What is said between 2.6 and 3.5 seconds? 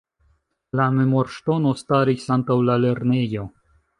la lernejo.